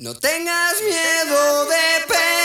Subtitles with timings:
[0.00, 2.39] No tengas miedo de perderte,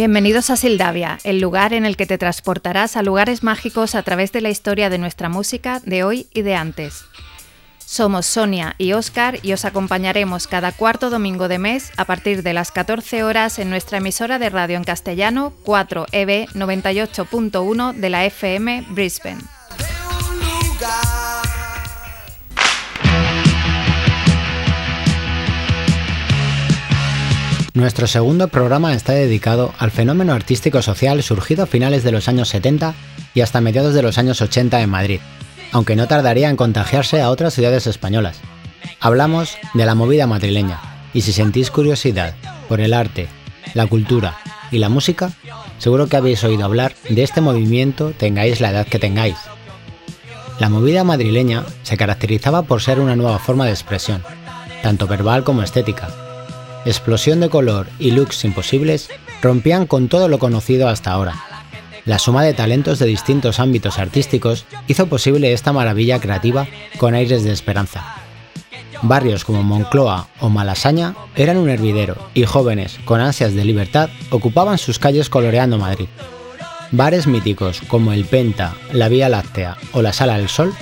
[0.00, 4.32] Bienvenidos a Sildavia, el lugar en el que te transportarás a lugares mágicos a través
[4.32, 7.04] de la historia de nuestra música de hoy y de antes.
[7.76, 12.54] Somos Sonia y Oscar y os acompañaremos cada cuarto domingo de mes a partir de
[12.54, 18.24] las 14 horas en nuestra emisora de radio en castellano E 4EB 98.1 de la
[18.24, 19.42] FM Brisbane.
[27.72, 32.48] Nuestro segundo programa está dedicado al fenómeno artístico social surgido a finales de los años
[32.48, 32.94] 70
[33.32, 35.20] y hasta mediados de los años 80 en Madrid,
[35.70, 38.40] aunque no tardaría en contagiarse a otras ciudades españolas.
[38.98, 40.80] Hablamos de la movida madrileña,
[41.14, 42.34] y si sentís curiosidad
[42.68, 43.28] por el arte,
[43.74, 44.38] la cultura
[44.72, 45.30] y la música,
[45.78, 49.36] seguro que habéis oído hablar de este movimiento tengáis la edad que tengáis.
[50.58, 54.24] La movida madrileña se caracterizaba por ser una nueva forma de expresión,
[54.82, 56.08] tanto verbal como estética,
[56.84, 59.08] explosión de color y looks imposibles
[59.42, 61.44] rompían con todo lo conocido hasta ahora.
[62.04, 66.66] La suma de talentos de distintos ámbitos artísticos hizo posible esta maravilla creativa
[66.98, 68.16] con aires de esperanza.
[69.02, 74.78] Barrios como Moncloa o Malasaña eran un hervidero y jóvenes con ansias de libertad ocupaban
[74.78, 76.08] sus calles coloreando Madrid.
[76.90, 80.74] Bares míticos como el Penta, la Vía Láctea o la Sala del Sol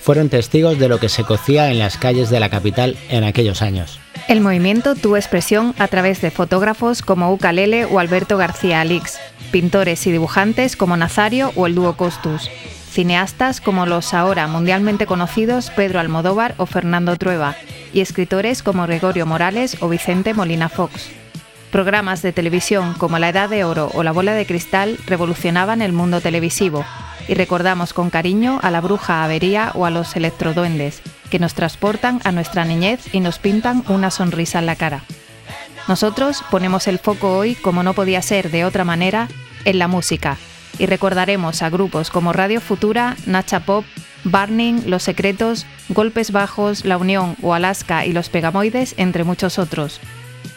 [0.00, 3.60] fueron testigos de lo que se cocía en las calles de la capital en aquellos
[3.62, 4.00] años.
[4.30, 9.18] El movimiento tuvo expresión a través de fotógrafos como Ucalele o Alberto García Alix,
[9.50, 12.48] pintores y dibujantes como Nazario o el dúo Costus,
[12.92, 17.56] cineastas como los ahora mundialmente conocidos Pedro Almodóvar o Fernando Trueba,
[17.92, 21.10] y escritores como Gregorio Morales o Vicente Molina Fox.
[21.72, 25.92] Programas de televisión como La Edad de Oro o La Bola de Cristal revolucionaban el
[25.92, 26.84] mundo televisivo,
[27.26, 32.20] y recordamos con cariño a la bruja Avería o a los electroduendes, que nos transportan
[32.24, 35.04] a nuestra niñez y nos pintan una sonrisa en la cara.
[35.88, 39.28] Nosotros ponemos el foco hoy, como no podía ser de otra manera,
[39.64, 40.36] en la música,
[40.78, 43.84] y recordaremos a grupos como Radio Futura, Nacha Pop,
[44.24, 50.00] Burning, Los Secretos, Golpes Bajos, La Unión o Alaska y Los Pegamoides, entre muchos otros.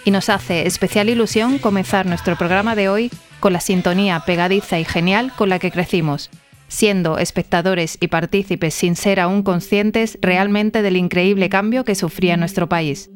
[0.06, 4.86] Y nos hace especial ilusión comenzar nuestro programa de hoy con la sintonía pegadiza y
[4.86, 6.30] genial con la que crecimos,
[6.74, 12.68] siendo espectadores y partícipes sin ser aún conscientes realmente del increíble cambio que sufría nuestro
[12.68, 13.12] país.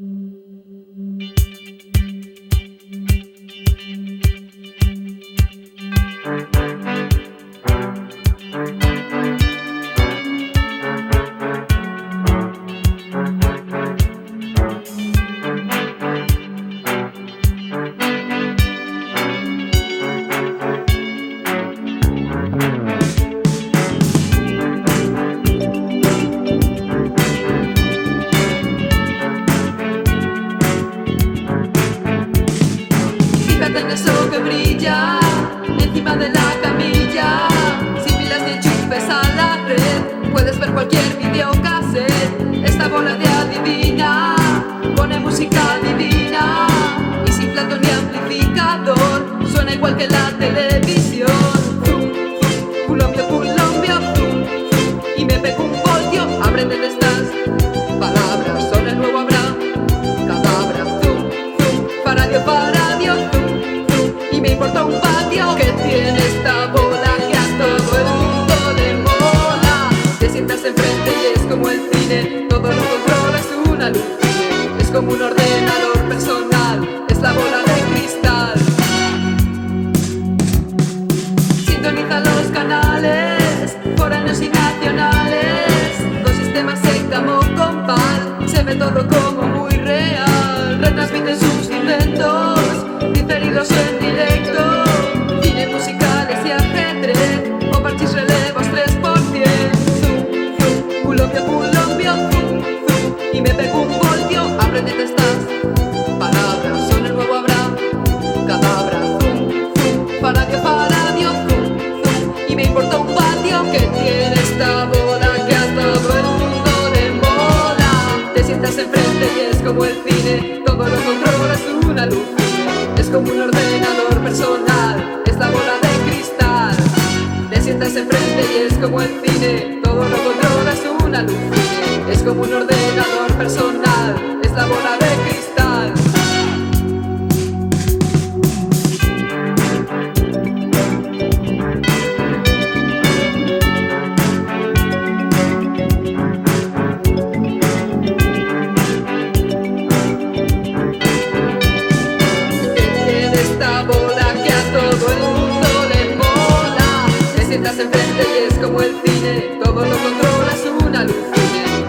[157.80, 159.60] Enfrente y es como el cine.
[159.64, 161.16] Todo lo controlas una luz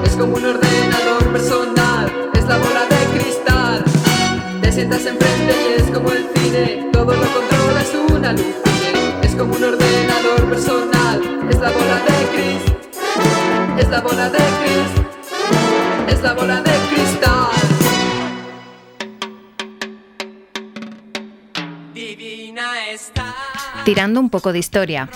[0.05, 3.85] Es como un ordenador personal Es la bola de cristal.
[4.61, 6.91] Te sientas enfrente y es como el cine.
[6.93, 8.55] Todo lo controlas una luz
[9.23, 12.63] Es como un ordenador personal Es la bola de cris
[13.79, 17.49] Es la bola de cris Es la bola de cristal.
[23.87, 25.09] Tirando un poco de historia.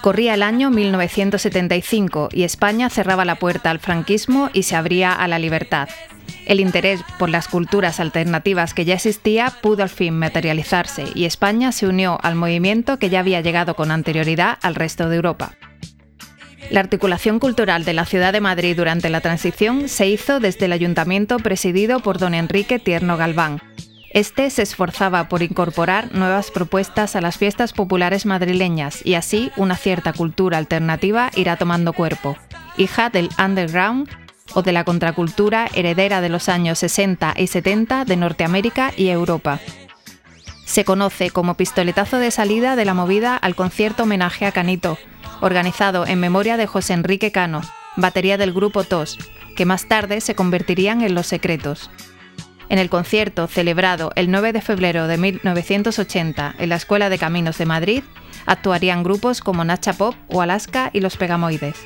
[0.00, 5.26] Corría el año 1975 y España cerraba la puerta al franquismo y se abría a
[5.26, 5.88] la libertad.
[6.46, 11.72] El interés por las culturas alternativas que ya existía pudo al fin materializarse y España
[11.72, 15.52] se unió al movimiento que ya había llegado con anterioridad al resto de Europa.
[16.70, 20.72] La articulación cultural de la ciudad de Madrid durante la transición se hizo desde el
[20.72, 23.60] ayuntamiento presidido por don Enrique Tierno Galván.
[24.10, 29.76] Este se esforzaba por incorporar nuevas propuestas a las fiestas populares madrileñas y así una
[29.76, 32.36] cierta cultura alternativa irá tomando cuerpo.
[32.78, 34.08] Hija del underground
[34.54, 39.60] o de la contracultura heredera de los años 60 y 70 de Norteamérica y Europa.
[40.64, 44.98] Se conoce como pistoletazo de salida de la movida al concierto homenaje a Canito,
[45.40, 47.60] organizado en memoria de José Enrique Cano,
[47.96, 49.18] batería del grupo TOS,
[49.56, 51.90] que más tarde se convertirían en Los Secretos.
[52.68, 57.56] En el concierto celebrado el 9 de febrero de 1980 en la Escuela de Caminos
[57.58, 58.02] de Madrid,
[58.44, 61.76] actuarían grupos como Nacha Pop o Alaska y Los Pegamoides.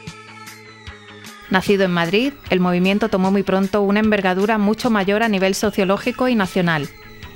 [1.50, 6.28] Nacido en Madrid, el movimiento tomó muy pronto una envergadura mucho mayor a nivel sociológico
[6.28, 6.88] y nacional.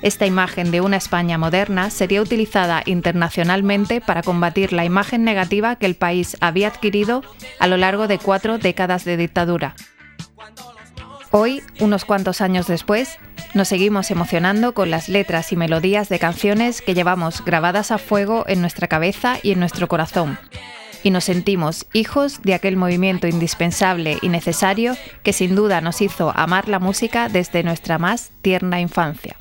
[0.03, 5.87] Esta imagen de una España moderna sería utilizada internacionalmente para combatir la imagen negativa que
[5.87, 7.23] el país había adquirido
[7.59, 9.75] a lo largo de cuatro décadas de dictadura.
[11.31, 13.19] Hoy, unos cuantos años después,
[13.57, 18.45] nos seguimos emocionando con las letras y melodías de canciones que llevamos grabadas a fuego
[18.47, 20.39] en nuestra cabeza y en nuestro corazón.
[21.03, 26.37] Y nos sentimos hijos de aquel movimiento indispensable y necesario que sin duda nos hizo
[26.37, 29.37] amar la música desde nuestra más tierna infancia.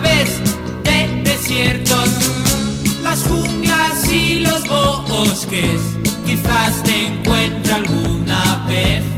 [0.00, 2.10] De desiertos,
[3.02, 5.80] las junglas y los bosques,
[6.26, 9.15] quizás te encuentre alguna vez.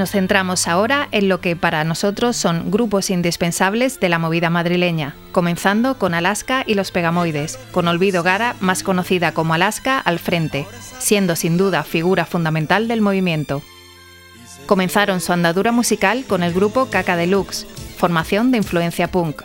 [0.00, 5.14] Nos centramos ahora en lo que para nosotros son grupos indispensables de la movida madrileña,
[5.30, 10.66] comenzando con Alaska y los Pegamoides, con Olvido Gara, más conocida como Alaska, al frente,
[10.98, 13.62] siendo sin duda figura fundamental del movimiento.
[14.64, 17.66] Comenzaron su andadura musical con el grupo Caca Deluxe,
[17.98, 19.42] formación de influencia punk.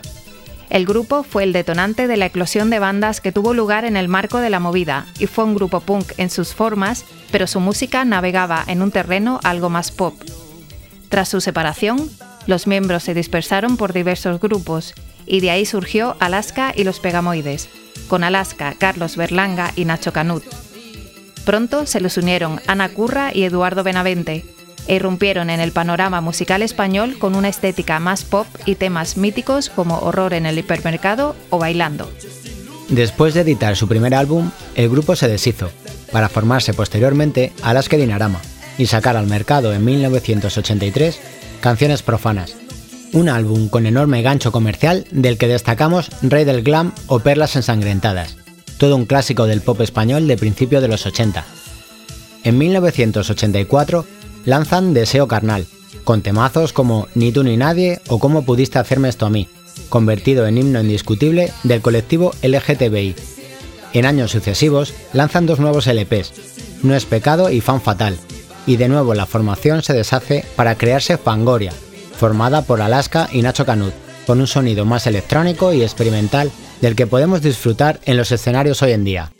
[0.70, 4.08] El grupo fue el detonante de la eclosión de bandas que tuvo lugar en el
[4.08, 8.06] marco de la movida y fue un grupo punk en sus formas, pero su música
[8.06, 10.14] navegaba en un terreno algo más pop.
[11.16, 12.10] Tras su separación,
[12.46, 14.92] los miembros se dispersaron por diversos grupos
[15.24, 17.70] y de ahí surgió Alaska y los Pegamoides,
[18.06, 20.44] con Alaska, Carlos Berlanga y Nacho Canut.
[21.46, 24.44] Pronto se les unieron Ana Curra y Eduardo Benavente,
[24.88, 29.70] e irrumpieron en el panorama musical español con una estética más pop y temas míticos
[29.70, 32.12] como Horror en el hipermercado o Bailando.
[32.90, 35.70] Después de editar su primer álbum, el grupo se deshizo,
[36.12, 38.42] para formarse posteriormente Alaska Dinarama
[38.78, 41.18] y sacar al mercado en 1983
[41.60, 42.54] Canciones Profanas,
[43.12, 48.36] un álbum con enorme gancho comercial del que destacamos Rey del Glam o Perlas Ensangrentadas,
[48.78, 51.44] todo un clásico del pop español de principio de los 80.
[52.44, 54.06] En 1984
[54.44, 55.66] lanzan Deseo Carnal,
[56.04, 59.48] con temazos como Ni tú ni nadie o Cómo pudiste hacerme esto a mí,
[59.88, 63.16] convertido en himno indiscutible del colectivo LGTBI.
[63.92, 66.32] En años sucesivos lanzan dos nuevos LPs,
[66.82, 68.18] No es pecado y Fan Fatal,
[68.66, 71.72] y de nuevo la formación se deshace para crearse Fangoria,
[72.16, 73.94] formada por Alaska y Nacho Canut,
[74.26, 78.92] con un sonido más electrónico y experimental del que podemos disfrutar en los escenarios hoy
[78.92, 79.32] en día.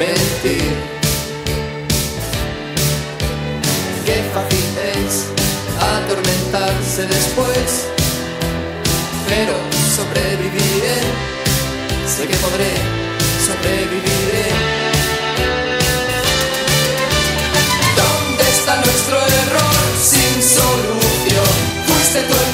[0.00, 0.72] mentir.
[4.06, 5.14] Qué fácil es
[5.94, 7.66] atormentarse después,
[9.28, 9.54] pero
[9.96, 11.00] sobreviviré,
[12.12, 12.72] sé que podré,
[13.46, 14.48] sobreviviré.
[18.00, 19.80] ¿Dónde está nuestro error
[20.12, 21.52] sin solución?
[21.86, 22.49] Fuiste tú el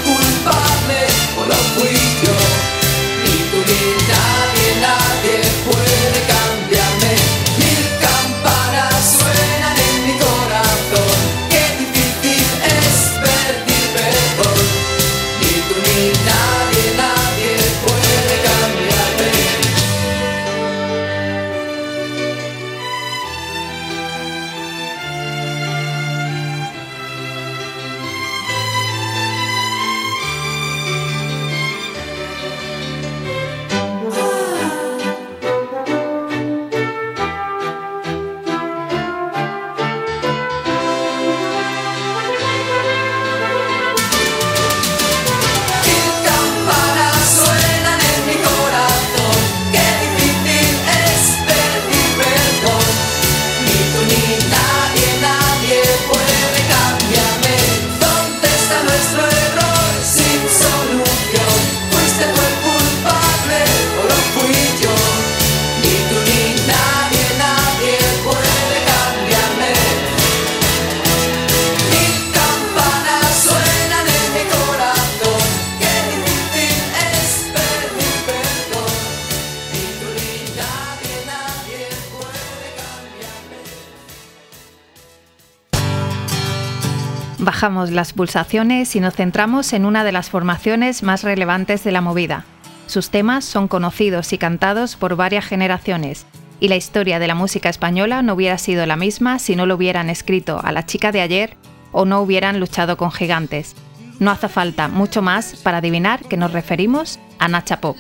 [87.91, 92.45] Las pulsaciones y nos centramos en una de las formaciones más relevantes de la movida.
[92.87, 96.27] Sus temas son conocidos y cantados por varias generaciones,
[96.61, 99.75] y la historia de la música española no hubiera sido la misma si no lo
[99.75, 101.57] hubieran escrito a la chica de ayer
[101.93, 103.75] o no hubieran luchado con gigantes.
[104.19, 107.97] No hace falta mucho más para adivinar que nos referimos a Nacha Pop.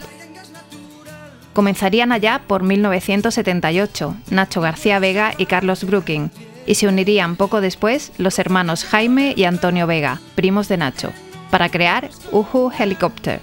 [1.52, 6.28] Comenzarían allá por 1978 Nacho García Vega y Carlos Brooking,
[6.66, 11.12] y se unirían poco después los hermanos Jaime y Antonio Vega, primos de Nacho,
[11.50, 13.40] para crear Uhu Helicopter.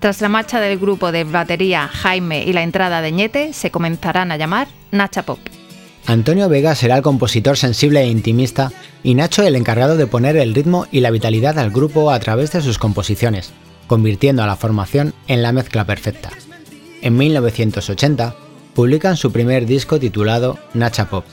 [0.00, 4.30] Tras la marcha del grupo de batería Jaime y la entrada de Ñete, se comenzarán
[4.30, 5.38] a llamar Nacha Pop.
[6.06, 8.70] Antonio Vega será el compositor sensible e intimista
[9.02, 12.52] y Nacho el encargado de poner el ritmo y la vitalidad al grupo a través
[12.52, 13.52] de sus composiciones,
[13.88, 16.30] convirtiendo a la formación en la mezcla perfecta.
[17.02, 18.36] En 1980
[18.74, 21.24] publican su primer disco titulado Nacha Pop,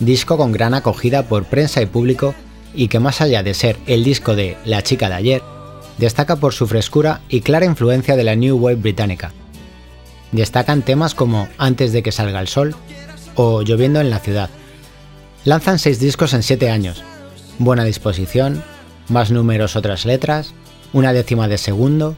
[0.00, 2.34] disco con gran acogida por prensa y público
[2.74, 5.42] y que más allá de ser el disco de La chica de ayer,
[5.98, 9.32] destaca por su frescura y clara influencia de la New Wave británica.
[10.32, 12.74] Destacan temas como Antes de que salga el sol
[13.34, 14.50] o Lloviendo en la ciudad.
[15.44, 17.02] Lanzan seis discos en siete años,
[17.58, 18.62] Buena disposición,
[19.08, 20.54] Más números otras letras,
[20.92, 22.16] Una décima de segundo,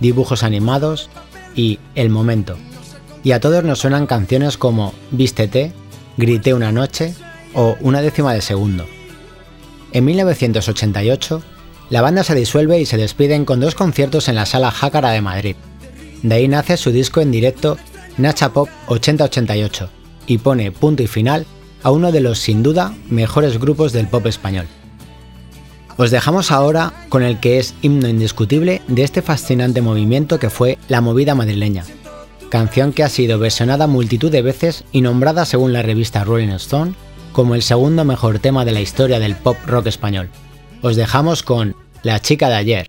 [0.00, 1.10] Dibujos animados
[1.54, 2.56] y El momento.
[3.22, 5.72] Y a todos nos suenan canciones como Vístete,
[6.20, 7.14] Grité una noche
[7.54, 8.86] o Una décima de segundo.
[9.92, 11.42] En 1988,
[11.88, 15.22] la banda se disuelve y se despiden con dos conciertos en la sala Jácara de
[15.22, 15.56] Madrid.
[16.22, 17.78] De ahí nace su disco en directo
[18.18, 19.88] Nacha Pop 8088
[20.26, 21.46] y pone punto y final
[21.82, 24.66] a uno de los sin duda mejores grupos del pop español.
[25.96, 30.76] Os dejamos ahora con el que es himno indiscutible de este fascinante movimiento que fue
[30.88, 31.84] la movida madrileña,
[32.50, 36.94] canción que ha sido versionada multitud de veces y nombrada según la revista Rolling Stone
[37.32, 40.28] como el segundo mejor tema de la historia del pop rock español.
[40.82, 42.86] Os dejamos con La chica de ayer.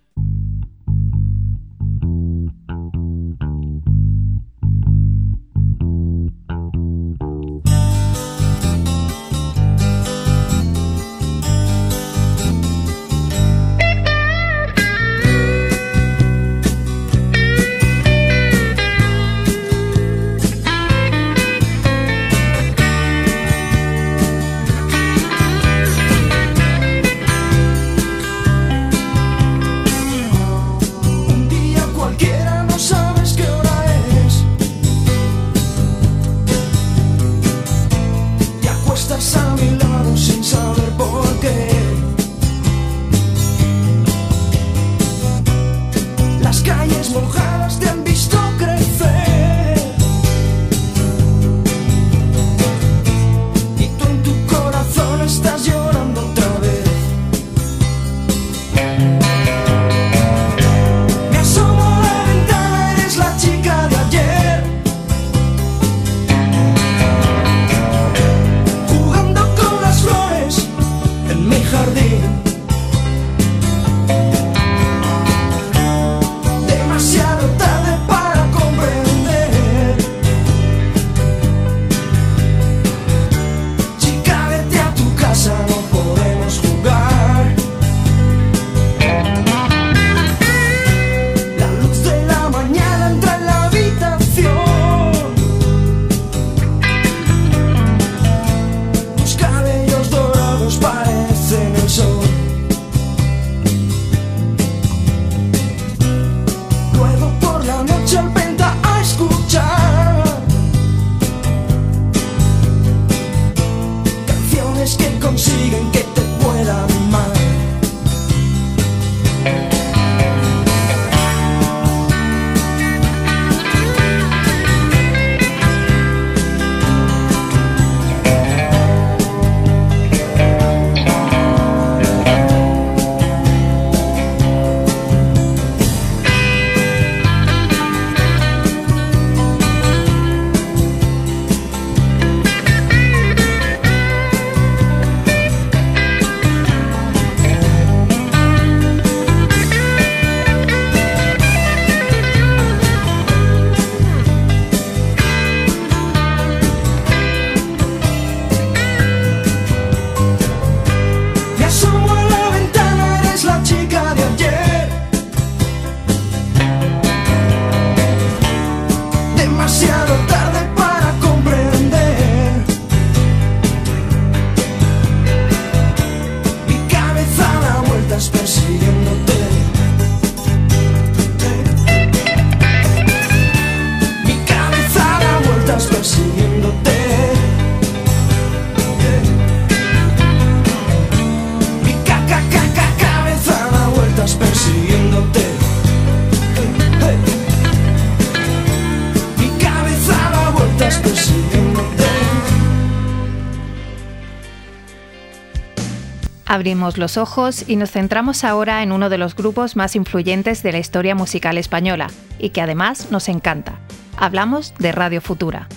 [206.62, 210.72] Abrimos los ojos y nos centramos ahora en uno de los grupos más influyentes de
[210.72, 213.80] la historia musical española y que además nos encanta.
[214.16, 215.68] Hablamos de Radio Futura.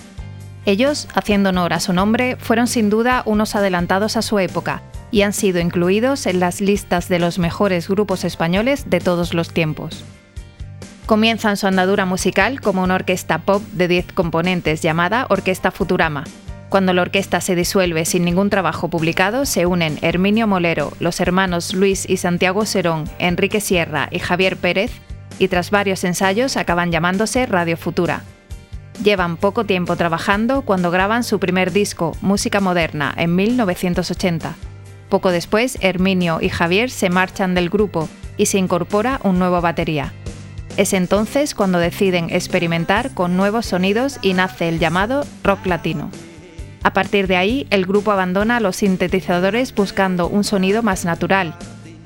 [0.67, 5.23] Ellos, haciendo honor a su nombre, fueron sin duda unos adelantados a su época y
[5.23, 10.03] han sido incluidos en las listas de los mejores grupos españoles de todos los tiempos.
[11.07, 16.25] Comienzan su andadura musical como una orquesta pop de 10 componentes llamada Orquesta Futurama,
[16.69, 21.73] cuando la orquesta se disuelve sin ningún trabajo publicado, se unen Herminio Molero, los hermanos
[21.73, 24.91] Luis y Santiago Serón, Enrique Sierra y Javier Pérez,
[25.39, 28.23] y tras varios ensayos acaban llamándose Radio Futura.
[29.03, 34.55] Llevan poco tiempo trabajando cuando graban su primer disco, Música Moderna, en 1980.
[35.09, 40.13] Poco después, Herminio y Javier se marchan del grupo y se incorpora un nuevo batería.
[40.77, 46.09] Es entonces cuando deciden experimentar con nuevos sonidos y nace el llamado rock latino.
[46.85, 51.55] A partir de ahí, el grupo abandona los sintetizadores buscando un sonido más natural,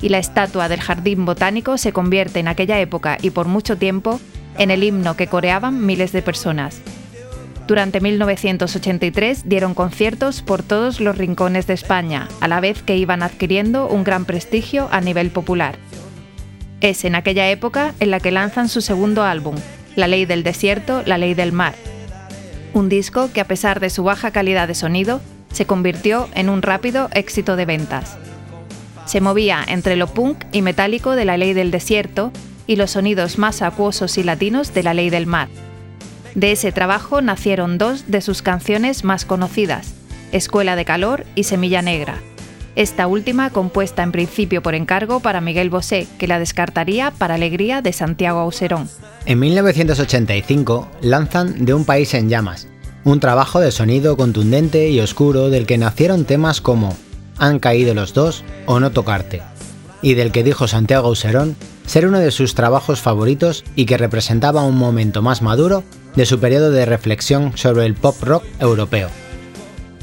[0.02, 4.22] y la estatua del jardín botánico se convierte en aquella época y por mucho tiempo
[4.58, 6.80] en el himno que coreaban miles de personas.
[7.68, 13.22] Durante 1983 dieron conciertos por todos los rincones de España, a la vez que iban
[13.22, 15.76] adquiriendo un gran prestigio a nivel popular.
[16.80, 19.56] Es en aquella época en la que lanzan su segundo álbum,
[19.98, 21.76] La ley del desierto, la ley del mar,
[22.80, 26.62] un disco que a pesar de su baja calidad de sonido, se convirtió en un
[26.62, 28.18] rápido éxito de ventas.
[29.06, 32.32] Se movía entre lo punk y metálico de la ley del desierto
[32.68, 35.50] y los sonidos más acuosos y latinos de la ley del mar.
[36.36, 39.94] De ese trabajo nacieron dos de sus canciones más conocidas,
[40.32, 42.22] Escuela de Calor y Semilla Negra.
[42.80, 47.82] Esta última compuesta en principio por encargo para Miguel Bosé, que la descartaría para alegría
[47.82, 48.90] de Santiago Auserón.
[49.26, 52.70] En 1985 lanzan De un país en llamas,
[53.04, 56.96] un trabajo de sonido contundente y oscuro del que nacieron temas como
[57.38, 59.42] Han caído los dos o No tocarte,
[60.02, 64.64] y del que dijo Santiago Auserón ser uno de sus trabajos favoritos y que representaba
[64.64, 65.84] un momento más maduro
[66.16, 69.10] de su periodo de reflexión sobre el pop rock europeo.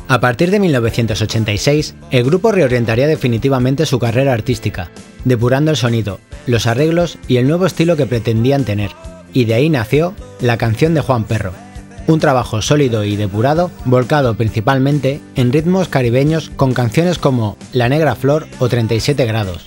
[0.08, 4.90] A partir de 1986, el grupo reorientaría definitivamente su carrera artística,
[5.24, 8.92] depurando el sonido, los arreglos y el nuevo estilo que pretendían tener,
[9.32, 11.52] y de ahí nació La canción de Juan Perro,
[12.06, 18.14] un trabajo sólido y depurado, volcado principalmente en ritmos caribeños con canciones como La Negra
[18.14, 19.64] Flor o 37 grados.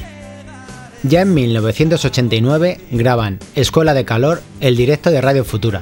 [1.04, 5.82] Ya en 1989 graban Escuela de Calor, el directo de Radio Futura,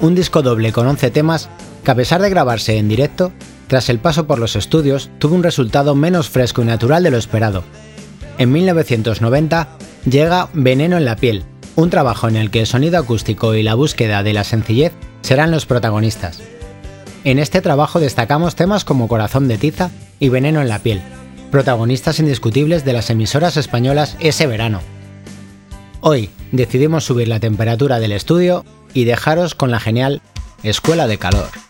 [0.00, 1.50] un disco doble con 11 temas
[1.84, 3.32] que a pesar de grabarse en directo,
[3.70, 7.18] tras el paso por los estudios tuvo un resultado menos fresco y natural de lo
[7.18, 7.62] esperado.
[8.36, 9.68] En 1990
[10.10, 11.44] llega Veneno en la piel,
[11.76, 15.52] un trabajo en el que el sonido acústico y la búsqueda de la sencillez serán
[15.52, 16.40] los protagonistas.
[17.22, 21.00] En este trabajo destacamos temas como Corazón de tiza y Veneno en la piel,
[21.52, 24.80] protagonistas indiscutibles de las emisoras españolas ese verano.
[26.00, 30.22] Hoy decidimos subir la temperatura del estudio y dejaros con la genial
[30.64, 31.69] Escuela de Calor.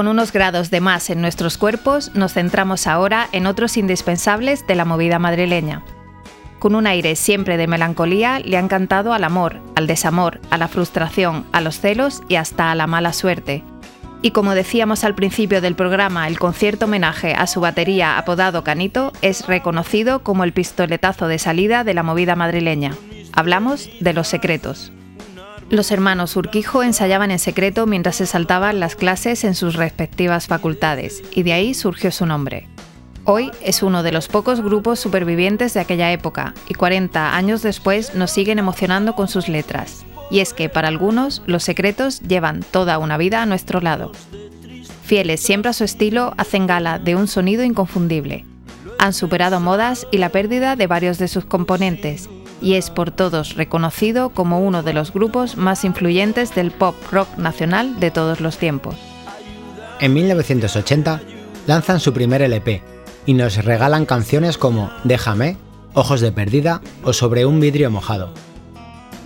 [0.00, 4.74] Con unos grados de más en nuestros cuerpos, nos centramos ahora en otros indispensables de
[4.74, 5.82] la movida madrileña.
[6.58, 10.68] Con un aire siempre de melancolía, le han cantado al amor, al desamor, a la
[10.68, 13.62] frustración, a los celos y hasta a la mala suerte.
[14.22, 19.12] Y como decíamos al principio del programa, el concierto homenaje a su batería apodado Canito
[19.20, 22.94] es reconocido como el pistoletazo de salida de la movida madrileña.
[23.34, 24.92] Hablamos de los secretos.
[25.70, 31.22] Los hermanos Urquijo ensayaban en secreto mientras se saltaban las clases en sus respectivas facultades,
[31.30, 32.66] y de ahí surgió su nombre.
[33.24, 38.16] Hoy es uno de los pocos grupos supervivientes de aquella época, y 40 años después
[38.16, 40.04] nos siguen emocionando con sus letras.
[40.28, 44.10] Y es que para algunos los secretos llevan toda una vida a nuestro lado.
[45.04, 48.44] Fieles siempre a su estilo, hacen gala de un sonido inconfundible.
[48.98, 52.28] Han superado modas y la pérdida de varios de sus componentes,
[52.60, 57.28] y es por todos reconocido como uno de los grupos más influyentes del pop rock
[57.36, 58.96] nacional de todos los tiempos.
[60.00, 61.20] En 1980
[61.66, 62.82] lanzan su primer LP
[63.26, 65.56] y nos regalan canciones como Déjame,
[65.94, 68.32] Ojos de Perdida o Sobre un vidrio mojado.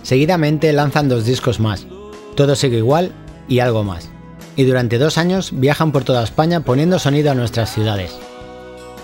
[0.03, 1.87] Seguidamente lanzan dos discos más,
[2.35, 3.11] Todo sigue igual
[3.47, 4.09] y algo más.
[4.57, 8.17] Y durante dos años viajan por toda España poniendo sonido a nuestras ciudades.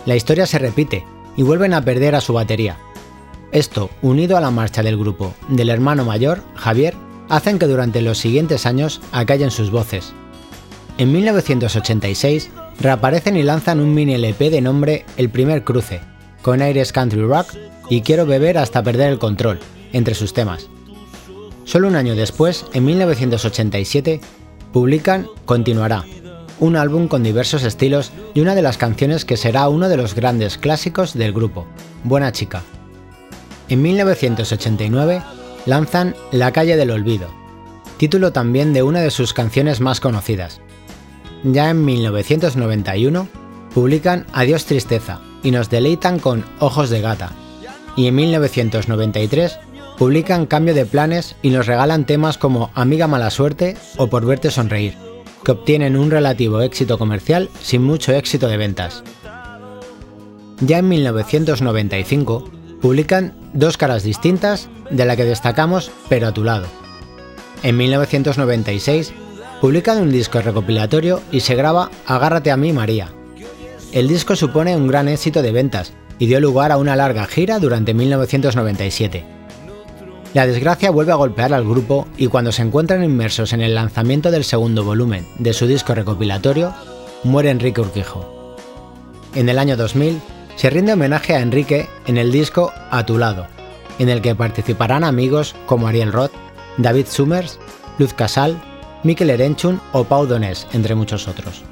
[0.06, 1.06] La historia se repite
[1.38, 2.78] y vuelven a perder a su batería,
[3.52, 6.96] esto, unido a la marcha del grupo del hermano mayor, Javier,
[7.30, 10.14] hacen que durante los siguientes años acallen sus voces.
[10.98, 16.02] En 1986 reaparecen y lanzan un mini LP de nombre El primer cruce,
[16.42, 17.48] con aires country rock
[17.90, 19.60] y Quiero beber hasta perder el control,
[19.92, 20.70] entre sus temas.
[21.66, 24.22] Solo un año después, en 1987,
[24.72, 26.06] publican Continuará,
[26.60, 30.16] un álbum con diversos estilos y una de las canciones que será uno de los
[30.16, 31.66] grandes clásicos del grupo,
[32.04, 32.64] Buena Chica.
[33.72, 35.24] En 1989
[35.66, 37.30] lanzan La calle del olvido,
[37.96, 40.60] título también de una de sus canciones más conocidas.
[41.46, 43.30] Ya en 1991
[43.74, 47.32] publican Adiós tristeza y nos deleitan con Ojos de gata.
[47.96, 49.58] Y en 1993
[49.98, 54.52] publican Cambio de planes y nos regalan temas como Amiga mala suerte o Por verte
[54.52, 54.98] sonreír,
[55.46, 59.02] que obtienen un relativo éxito comercial sin mucho éxito de ventas.
[60.60, 66.68] Ya en 1995 publican Dos caras distintas, de la que destacamos Pero a tu lado.
[67.64, 69.14] En 1996
[69.60, 73.12] publican un disco recopilatorio y se graba Agárrate a mí María.
[73.92, 77.60] El disco supone un gran éxito de ventas y dio lugar a una larga gira
[77.60, 79.26] durante 1997.
[80.34, 84.32] La desgracia vuelve a golpear al grupo y cuando se encuentran inmersos en el lanzamiento
[84.32, 86.74] del segundo volumen de su disco recopilatorio,
[87.24, 88.56] muere Enrique Urquijo.
[89.36, 90.22] En el año 2000
[90.62, 93.48] se rinde homenaje a Enrique en el disco A tu lado,
[93.98, 96.34] en el que participarán amigos como Ariel Roth,
[96.78, 97.58] David Summers,
[97.98, 98.62] Luz Casal,
[99.02, 101.64] Mikel Erenchun o Pau Donés, entre muchos otros.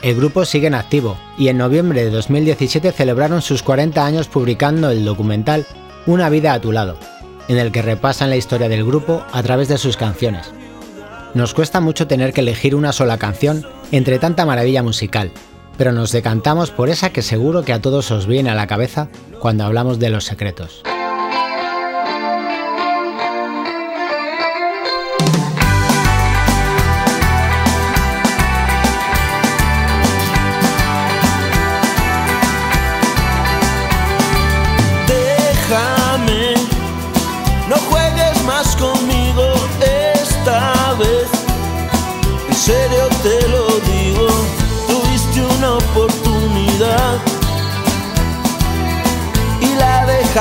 [0.00, 4.90] El grupo sigue en activo y en noviembre de 2017 celebraron sus 40 años publicando
[4.90, 5.66] el documental
[6.06, 6.96] Una vida a tu lado,
[7.48, 10.54] en el que repasan la historia del grupo a través de sus canciones.
[11.34, 15.32] Nos cuesta mucho tener que elegir una sola canción entre tanta maravilla musical,
[15.76, 19.08] pero nos decantamos por esa que seguro que a todos os viene a la cabeza
[19.38, 20.82] cuando hablamos de los secretos.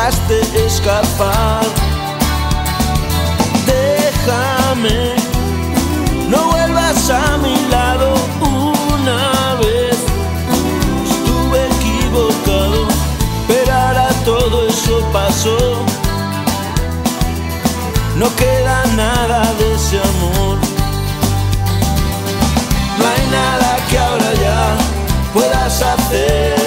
[0.04, 1.64] Dejaste escapar.
[3.66, 5.16] Déjame,
[6.30, 9.98] no vuelvas a mi lado una vez.
[11.10, 12.88] Estuve equivocado,
[13.48, 15.58] pero ahora todo eso pasó.
[18.18, 20.58] No queda nada de ese amor.
[22.98, 24.76] No hay nada que ahora ya
[25.34, 26.63] puedas hacer,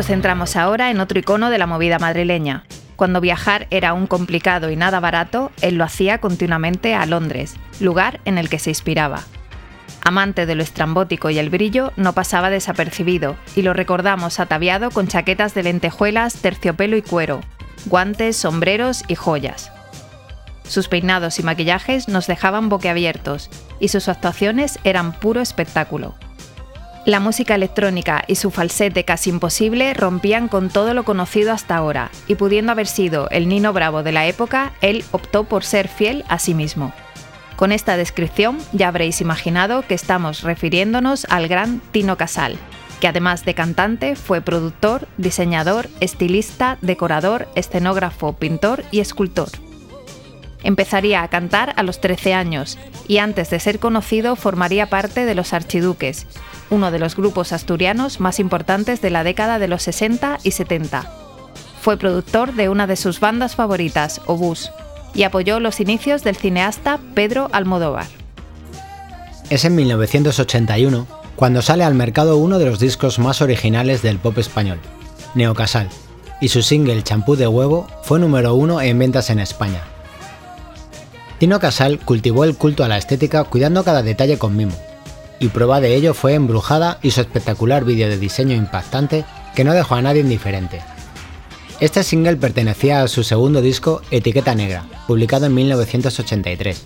[0.00, 2.64] nos centramos ahora en otro icono de la movida madrileña.
[2.96, 8.18] Cuando viajar era un complicado y nada barato, él lo hacía continuamente a Londres, lugar
[8.24, 9.24] en el que se inspiraba.
[10.02, 15.06] Amante de lo estrambótico y el brillo, no pasaba desapercibido, y lo recordamos ataviado con
[15.06, 17.42] chaquetas de lentejuelas, terciopelo y cuero,
[17.84, 19.70] guantes, sombreros y joyas.
[20.66, 26.14] Sus peinados y maquillajes nos dejaban boquiabiertos, y sus actuaciones eran puro espectáculo.
[27.10, 32.12] La música electrónica y su falsete casi imposible rompían con todo lo conocido hasta ahora,
[32.28, 36.24] y pudiendo haber sido el Nino Bravo de la época, él optó por ser fiel
[36.28, 36.92] a sí mismo.
[37.56, 42.56] Con esta descripción ya habréis imaginado que estamos refiriéndonos al gran Tino Casal,
[43.00, 49.48] que además de cantante fue productor, diseñador, estilista, decorador, escenógrafo, pintor y escultor.
[50.62, 55.34] Empezaría a cantar a los 13 años y antes de ser conocido formaría parte de
[55.34, 56.26] los Archiduques,
[56.68, 61.10] uno de los grupos asturianos más importantes de la década de los 60 y 70.
[61.80, 64.70] Fue productor de una de sus bandas favoritas, Obús,
[65.14, 68.06] y apoyó los inicios del cineasta Pedro Almodóvar.
[69.48, 74.36] Es en 1981 cuando sale al mercado uno de los discos más originales del pop
[74.38, 74.78] español,
[75.34, 75.88] Neocasal,
[76.40, 79.82] y su single Champú de huevo fue número uno en ventas en España.
[81.40, 84.76] Tino Casal cultivó el culto a la estética cuidando cada detalle con mimo,
[85.38, 89.24] y prueba de ello fue Embrujada y su espectacular vídeo de diseño impactante
[89.54, 90.82] que no dejó a nadie indiferente.
[91.80, 96.84] Este single pertenecía a su segundo disco Etiqueta Negra, publicado en 1983.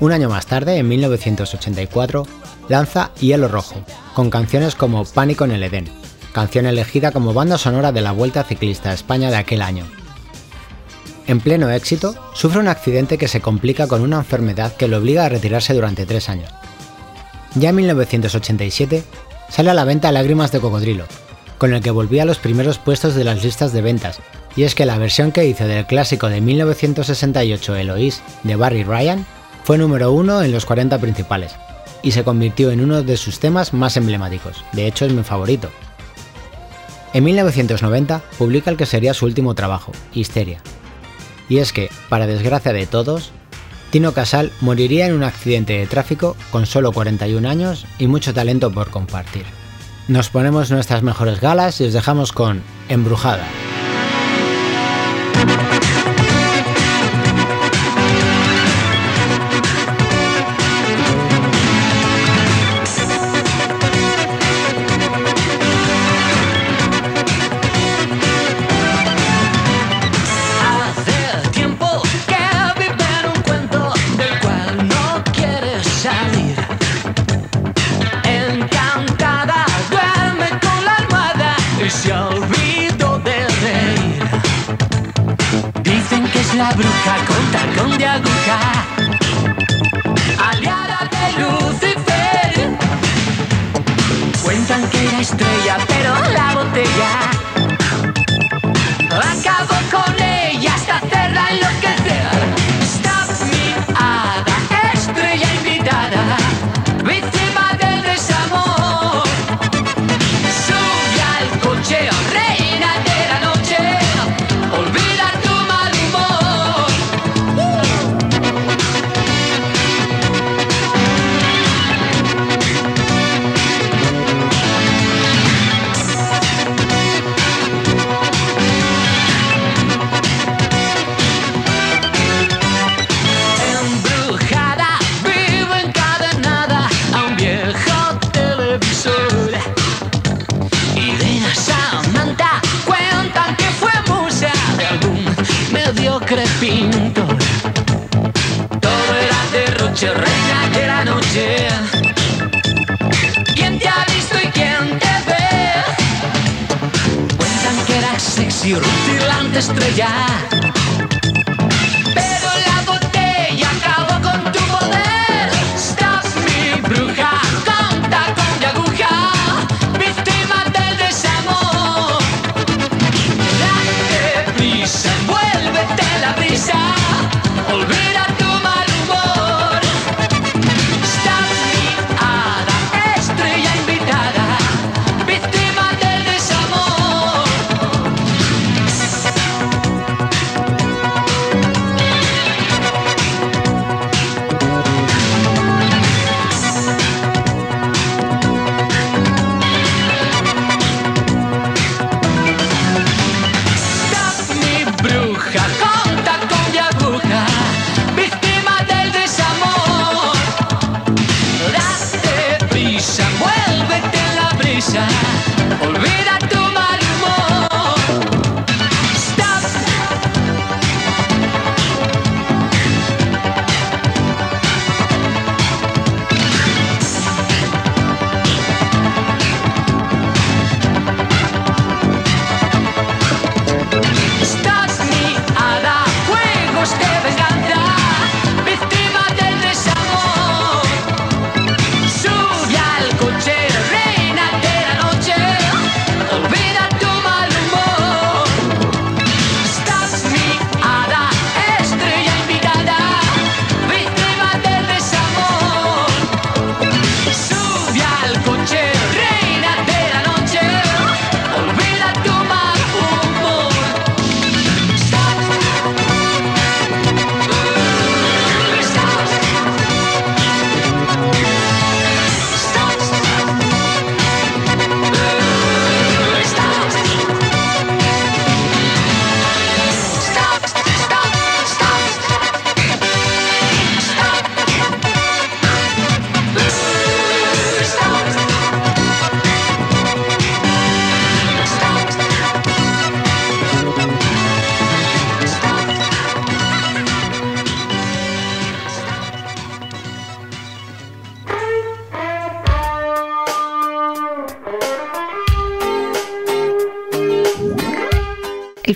[0.00, 2.26] Un año más tarde, en 1984,
[2.68, 3.76] lanza Hielo Rojo,
[4.14, 5.88] con canciones como Pánico en el Edén,
[6.32, 9.86] canción elegida como banda sonora de la Vuelta Ciclista a España de aquel año.
[11.26, 15.24] En pleno éxito, sufre un accidente que se complica con una enfermedad que lo obliga
[15.24, 16.50] a retirarse durante tres años.
[17.54, 19.04] Ya en 1987
[19.48, 21.06] sale a la venta Lágrimas de Cocodrilo,
[21.56, 24.18] con el que volvía a los primeros puestos de las listas de ventas,
[24.54, 29.24] y es que la versión que hizo del clásico de 1968 Eloise de Barry Ryan
[29.62, 31.52] fue número uno en los 40 principales,
[32.02, 35.70] y se convirtió en uno de sus temas más emblemáticos, de hecho es mi favorito.
[37.14, 40.60] En 1990 publica el que sería su último trabajo, Histeria.
[41.48, 43.32] Y es que, para desgracia de todos,
[43.90, 48.72] Tino Casal moriría en un accidente de tráfico con solo 41 años y mucho talento
[48.72, 49.44] por compartir.
[50.08, 53.46] Nos ponemos nuestras mejores galas y os dejamos con Embrujada.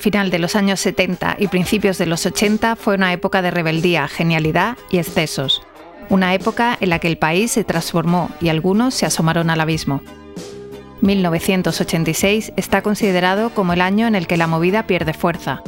[0.09, 4.09] Final de los años 70 y principios de los 80 fue una época de rebeldía,
[4.09, 5.61] genialidad y excesos.
[6.09, 10.01] Una época en la que el país se transformó y algunos se asomaron al abismo.
[11.03, 15.63] 1986 está considerado como el año en el que la movida pierde fuerza.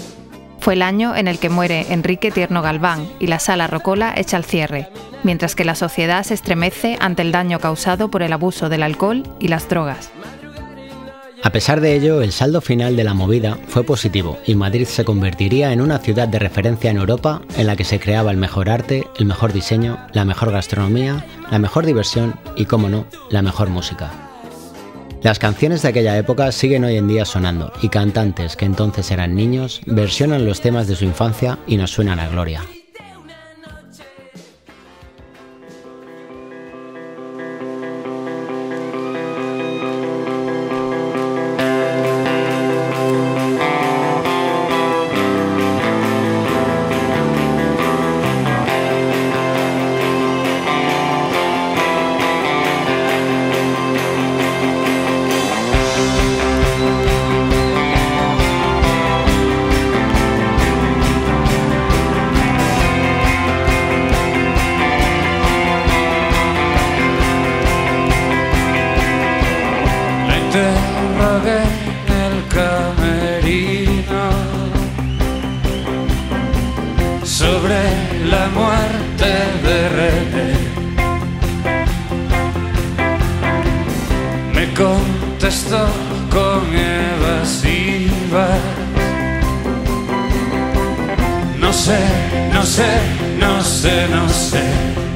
[0.58, 4.38] Fue el año en el que muere Enrique Tierno Galván y la sala Rocola echa
[4.38, 4.88] al cierre,
[5.22, 9.22] mientras que la sociedad se estremece ante el daño causado por el abuso del alcohol
[9.38, 10.10] y las drogas.
[11.42, 15.06] A pesar de ello, el saldo final de la movida fue positivo y Madrid se
[15.06, 18.68] convertiría en una ciudad de referencia en Europa en la que se creaba el mejor
[18.68, 23.70] arte, el mejor diseño, la mejor gastronomía, la mejor diversión y, como no, la mejor
[23.70, 24.10] música.
[25.22, 29.34] Las canciones de aquella época siguen hoy en día sonando y cantantes que entonces eran
[29.34, 32.62] niños versionan los temas de su infancia y nos suenan a gloria.
[91.80, 91.98] Sé,
[92.52, 92.88] no sé,
[93.38, 95.09] no sé, no sé.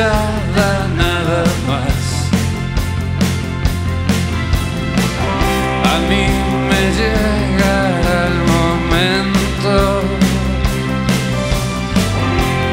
[0.00, 1.98] Fachada nada más.
[5.84, 6.24] A mí
[6.68, 10.02] me llegará el momento,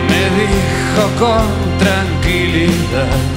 [0.10, 1.48] me dijo con
[1.80, 3.37] tranquilidad.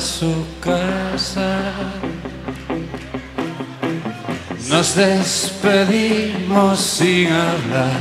[0.00, 1.58] Su casa.
[4.68, 8.00] Nos despedimos sin hablar.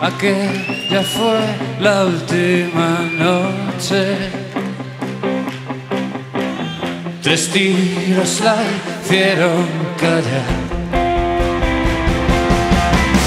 [0.00, 1.40] Aquella fue
[1.80, 4.16] la última noche.
[7.22, 8.56] Tres tiros la
[9.02, 9.66] hicieron
[9.98, 10.44] callar.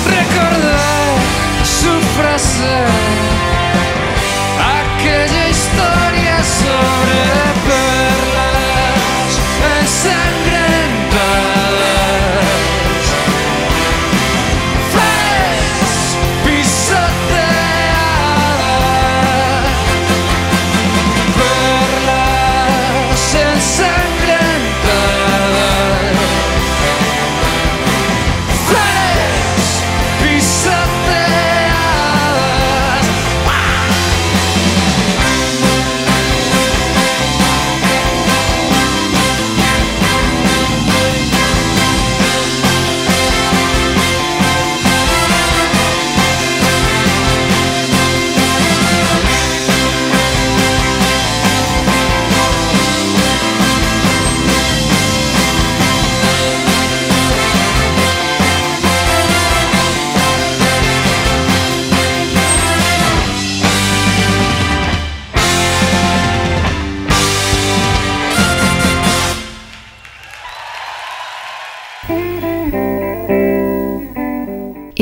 [0.05, 0.77] Recordé
[1.65, 2.73] su frase,
[4.97, 7.19] aquella historia sobre
[7.67, 9.33] perlas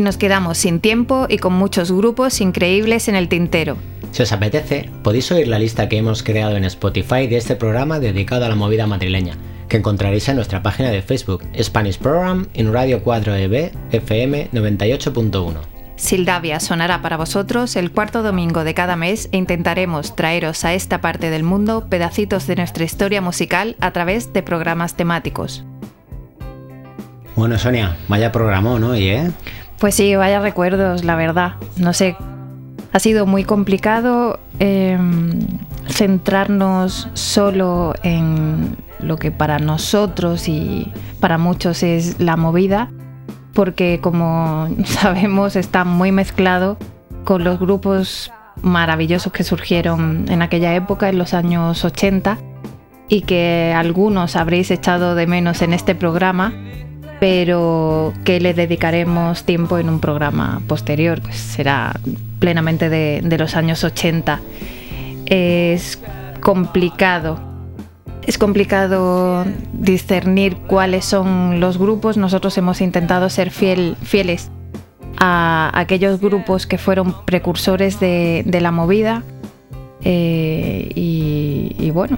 [0.05, 3.75] nos quedamos sin tiempo y con muchos grupos increíbles en el tintero.
[4.11, 7.99] Si os apetece, podéis oír la lista que hemos creado en Spotify de este programa
[7.99, 9.35] dedicado a la movida madrileña,
[9.67, 15.75] que encontraréis en nuestra página de Facebook, Spanish Program en Radio 4EB FM 98.1.
[15.97, 21.01] Sildavia sonará para vosotros el cuarto domingo de cada mes e intentaremos traeros a esta
[21.01, 25.63] parte del mundo pedacitos de nuestra historia musical a través de programas temáticos.
[27.35, 29.31] Bueno, Sonia, vaya programón hoy, ¿eh?
[29.85, 31.57] Pues sí, vaya recuerdos, la verdad.
[31.77, 32.17] No sé,
[32.91, 34.97] ha sido muy complicado eh,
[35.87, 42.89] centrarnos solo en lo que para nosotros y para muchos es la movida,
[43.53, 46.79] porque como sabemos está muy mezclado
[47.23, 48.31] con los grupos
[48.63, 52.39] maravillosos que surgieron en aquella época, en los años 80.
[53.07, 56.53] y que algunos habréis echado de menos en este programa,
[57.19, 61.99] pero que le dedicaremos tiempo en un programa posterior, pues será
[62.39, 64.41] plenamente de, los años 80.
[65.25, 65.99] Es
[66.41, 67.39] complicado.
[68.27, 72.17] Es complicado discernir cuáles son los grupos.
[72.17, 74.49] Nosotros hemos intentado ser fiel, fieles
[75.17, 79.23] a aquellos grupos que fueron precursores de, la movida.
[80.01, 82.17] Eh, y bueno,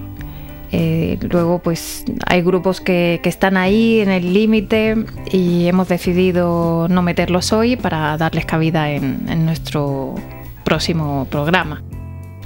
[0.72, 4.96] eh, luego pues hay grupos que, que están ahí en el límite
[5.32, 10.16] y hemos decidido no meterlos hoy para darles cabida en, en nuestro
[10.64, 11.82] próximo programa.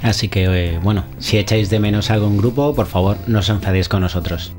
[0.02, 3.88] Así que, eh, bueno, si echáis de menos algún grupo, por favor, no os enfadéis
[3.88, 4.52] con nosotros.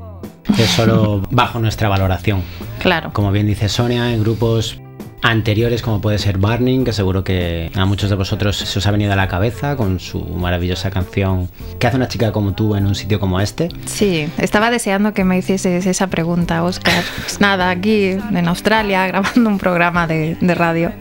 [0.58, 2.42] Es solo bajo nuestra valoración.
[2.78, 3.12] Claro.
[3.12, 4.80] Como bien dice Sonia, en grupos
[5.24, 8.90] anteriores como puede ser Burning, que seguro que a muchos de vosotros se os ha
[8.90, 11.48] venido a la cabeza con su maravillosa canción
[11.78, 13.70] ¿Qué hace una chica como tú en un sitio como este?
[13.86, 17.02] Sí, estaba deseando que me hicieses esa pregunta, Oscar.
[17.20, 20.92] Pues nada, aquí en Australia grabando un programa de, de radio.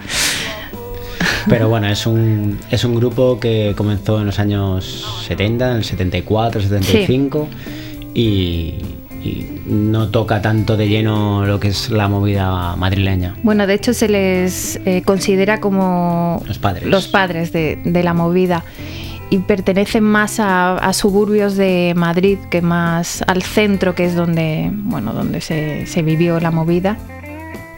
[1.50, 5.84] Pero bueno, es un, es un grupo que comenzó en los años 70, en el
[5.84, 7.50] 74, 75
[8.14, 8.76] y,
[9.24, 13.36] y no toca tanto de lleno lo que es la movida madrileña.
[13.44, 16.86] Bueno, de hecho se les eh, considera como Los padres.
[16.86, 18.64] los padres de, de la movida
[19.30, 24.70] y pertenecen más a, a suburbios de Madrid que más al centro, que es donde,
[24.74, 26.98] bueno, donde se, se vivió la movida.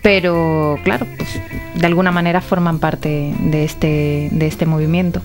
[0.02, 1.30] Pero claro, pues,
[1.76, 5.22] de alguna manera forman parte de este, de este movimiento.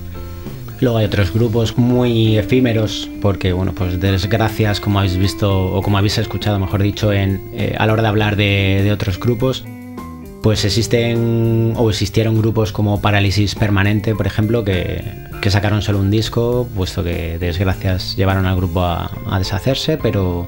[0.80, 5.98] Luego hay otros grupos muy efímeros, porque bueno, pues desgracias, como habéis visto, o como
[5.98, 9.62] habéis escuchado, mejor dicho, en, eh, a la hora de hablar de, de otros grupos,
[10.42, 15.04] pues existen o existieron grupos como Parálisis Permanente, por ejemplo, que,
[15.42, 20.46] que sacaron solo un disco, puesto que desgracias llevaron al grupo a, a deshacerse, pero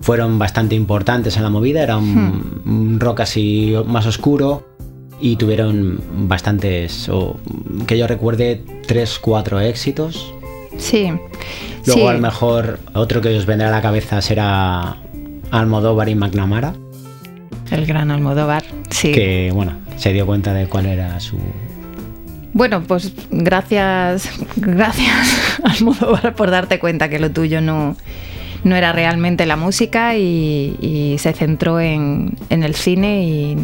[0.00, 4.66] fueron bastante importantes en la movida, era un, un rock así más oscuro
[5.22, 7.38] y tuvieron bastantes, o
[7.86, 10.34] que yo recuerde, 3, 4 éxitos.
[10.76, 11.12] Sí.
[11.86, 12.06] Luego sí.
[12.08, 14.96] a lo mejor otro que os vendrá a la cabeza será
[15.52, 16.74] Almodóvar y McNamara,
[17.70, 19.12] El gran Almodóvar, sí.
[19.12, 21.38] que bueno, se dio cuenta de cuál era su...
[22.52, 27.96] Bueno, pues gracias, gracias Almodóvar por darte cuenta que lo tuyo no,
[28.64, 33.56] no era realmente la música y, y se centró en, en el cine y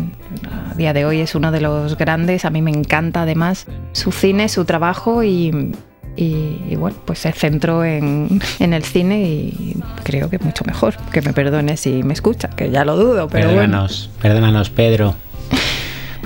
[0.70, 2.44] a día de hoy es uno de los grandes.
[2.44, 5.72] A mí me encanta además su cine, su trabajo y,
[6.16, 10.96] y- y bueno, pues se centró en, en el cine y creo que mucho mejor.
[11.12, 13.60] Que me perdone si me escucha, que ya lo dudo, pero bueno.
[13.62, 15.14] perdónanos, perdónanos, Pedro.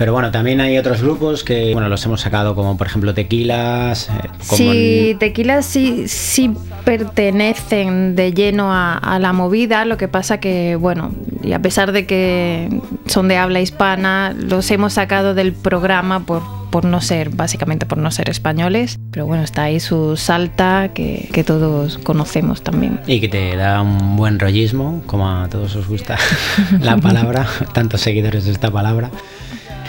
[0.02, 4.08] Pero bueno, también hay otros grupos que, bueno, los hemos sacado como por ejemplo Tequilas,
[4.08, 4.12] eh,
[4.48, 6.50] como Sí, el- Tequila sí, sí
[6.84, 11.12] pertenecen de lleno a, a la movida, lo que pasa que, bueno,
[11.44, 16.42] y a pesar de que son de habla hispana, los hemos sacado del programa por,
[16.70, 21.28] por no ser, básicamente por no ser españoles, pero bueno, está ahí su salta que,
[21.32, 22.98] que todos conocemos también.
[23.06, 26.16] y que te da un buen rollismo, como a todos os gusta
[26.80, 29.12] la palabra, tantos seguidores de esta palabra.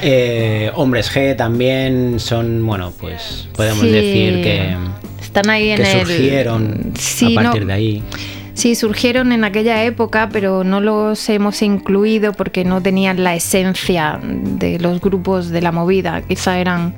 [0.03, 4.75] Eh, Hombres G también son, bueno, pues podemos Sí, decir que,
[5.21, 6.07] Están ahí en que el...
[6.07, 8.03] surgieron Sí, a no- partir de ahí.
[8.53, 14.19] Sí, surgieron en aquella época, pero no los hemos incluido porque no tenían la esencia
[14.21, 16.21] de los grupos de la movida.
[16.21, 16.93] Quizá eran,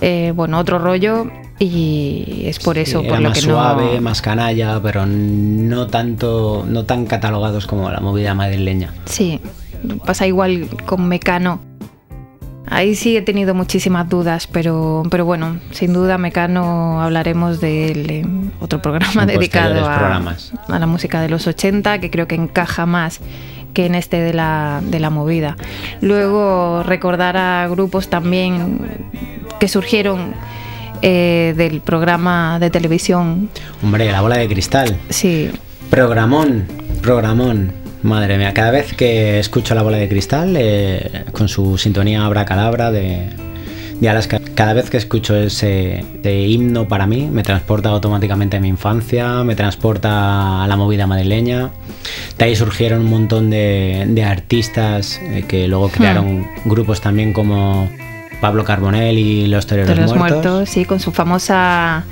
[0.00, 1.26] eh, bueno, otro rollo
[1.58, 4.00] y es por eso Sí, por lo más que suave, no.
[4.02, 8.92] más canalla, pero no tanto, no tan catalogados como la movida madrileña.
[9.06, 9.40] Sí,
[10.06, 11.60] pasa igual con Mecano.
[12.74, 18.26] Ahí sí he tenido muchísimas dudas, pero, pero bueno, sin duda Mecano hablaremos de
[18.60, 23.20] otro programa dedicado a la música de los 80, que creo que encaja más
[23.72, 25.56] que en este de la, de la movida.
[26.00, 28.78] Luego recordar a grupos también
[29.60, 30.34] que surgieron
[31.02, 33.50] eh, del programa de televisión.
[33.82, 34.96] Hombre, la bola de cristal.
[35.10, 35.50] Sí,
[35.90, 36.66] Programón,
[37.02, 37.83] programón.
[38.04, 42.90] Madre mía, cada vez que escucho la bola de cristal, eh, con su sintonía abracadabra
[42.90, 43.30] de,
[43.98, 48.60] de Alaska, cada vez que escucho ese, ese himno para mí, me transporta automáticamente a
[48.60, 51.70] mi infancia, me transporta a la movida madrileña.
[52.36, 57.88] De ahí surgieron un montón de, de artistas eh, que luego crearon grupos también como
[58.42, 60.44] Pablo Carbonell y Los Toreros los Muertos.
[60.44, 62.04] muertos, sí, con su famosa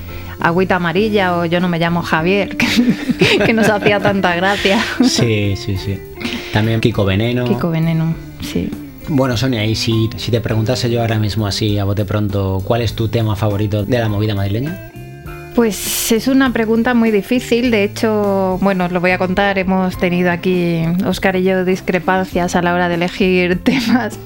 [0.42, 2.66] agüita amarilla o yo no me llamo Javier, que,
[3.46, 4.78] que nos hacía tanta gracia.
[5.04, 5.98] Sí, sí, sí.
[6.52, 7.44] También Kiko Veneno.
[7.44, 8.68] Kiko Veneno, sí.
[9.08, 12.82] Bueno, Sonia, y si, si te preguntase yo ahora mismo así, a bote pronto, ¿cuál
[12.82, 14.90] es tu tema favorito de la movida madrileña?
[15.54, 17.70] Pues es una pregunta muy difícil.
[17.70, 19.58] De hecho, bueno, os lo voy a contar.
[19.58, 24.18] Hemos tenido aquí, Oscar y yo, discrepancias a la hora de elegir temas.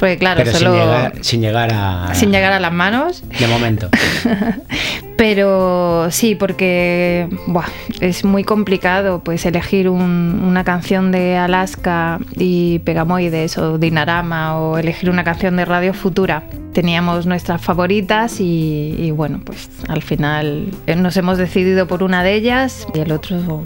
[0.00, 0.72] Porque, claro, Pero sin solo.
[0.74, 2.14] llegar, sin llegar a.
[2.14, 3.22] sin llegar a las manos.
[3.38, 3.88] De momento.
[5.26, 7.64] Pero sí, porque buah,
[8.00, 14.76] es muy complicado pues elegir un- una canción de Alaska y Pegamoides o Dinarama o
[14.76, 16.42] elegir una canción de Radio Futura.
[16.74, 22.22] Teníamos nuestras favoritas y, y bueno, pues al final eh, nos hemos decidido por una
[22.22, 23.64] de ellas y el otro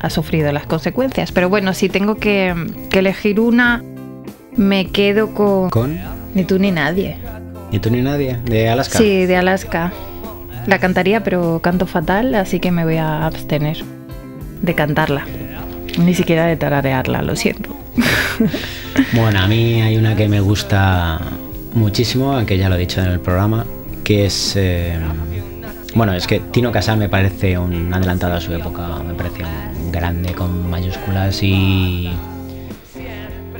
[0.00, 1.30] ha sufrido las consecuencias.
[1.30, 2.54] Pero bueno, si tengo que,
[2.88, 3.84] que elegir una,
[4.56, 5.98] me quedo con Con.
[6.34, 7.18] Ni tú ni nadie.
[7.70, 8.38] ¿Y tú ni nadie?
[8.46, 8.96] ¿De Alaska?
[8.96, 9.92] Sí, de Alaska.
[10.68, 13.78] La cantaría, pero canto fatal, así que me voy a abstener
[14.60, 15.24] de cantarla.
[15.98, 17.74] Ni siquiera de tararearla, lo siento.
[19.12, 21.20] Bueno, a mí hay una que me gusta
[21.72, 23.64] muchísimo, que ya lo he dicho en el programa,
[24.02, 24.54] que es...
[24.56, 24.98] eh,
[25.94, 29.92] bueno, es que Tino Casal me parece un adelantado a su época, me parece un
[29.92, 32.10] grande con mayúsculas y...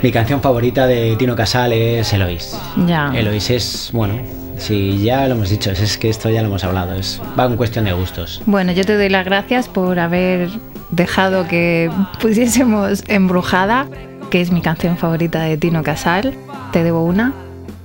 [0.02, 2.58] Mi canción favorita de Tino Casal es Eloís.
[2.86, 3.12] Ya.
[3.14, 4.14] Eloís es, bueno,
[4.58, 7.56] si ya lo hemos dicho, es que esto ya lo hemos hablado, es, va en
[7.56, 8.42] cuestión de gustos.
[8.46, 10.50] Bueno, yo te doy las gracias por haber
[10.90, 11.90] dejado que
[12.20, 13.88] pusiésemos Embrujada,
[14.30, 16.34] que es mi canción favorita de Tino Casal.
[16.72, 17.32] Te debo una.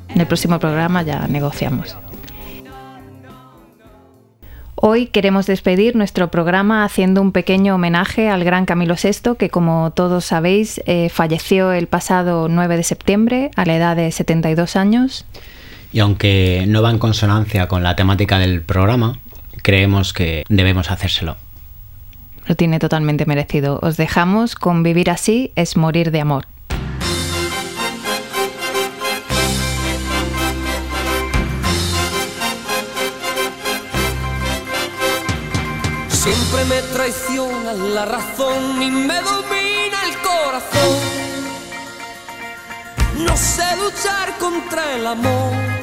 [0.10, 1.98] En el próximo programa ya negociamos.
[4.86, 9.92] Hoy queremos despedir nuestro programa haciendo un pequeño homenaje al gran Camilo VI, que como
[9.92, 15.26] todos sabéis eh, falleció el pasado 9 de septiembre a la edad de 72 años.
[15.94, 19.20] Y aunque no va en consonancia con la temática del programa,
[19.62, 21.38] creemos que debemos hacérselo.
[22.48, 23.80] Lo tiene totalmente merecido.
[23.82, 26.48] Os dejamos con Vivir así es morir de amor.
[36.10, 41.24] Siempre me traiciona la razón y me domina el corazón.
[43.26, 45.83] No sé luchar contra el amor.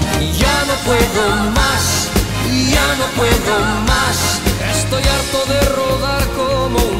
[0.29, 2.09] Ya no puedo más,
[2.69, 4.39] ya no puedo más.
[4.75, 6.90] Estoy harto de rodar como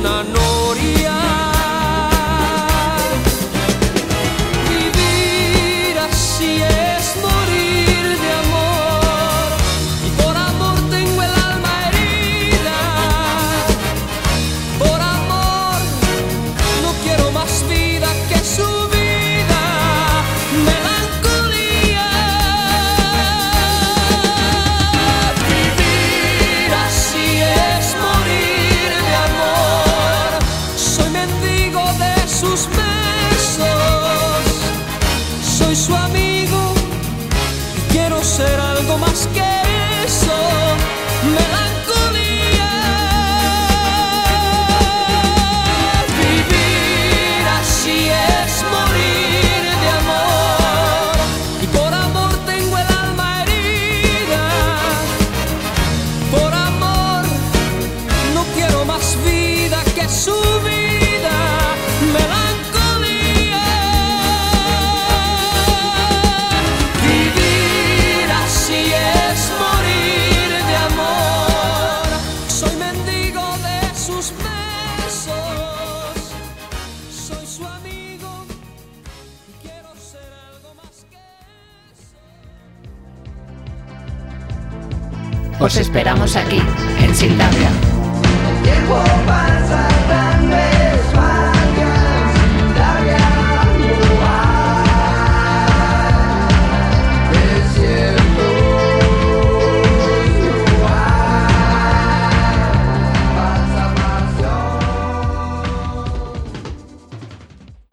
[86.36, 86.62] aquí,
[87.02, 87.71] en Sildavia.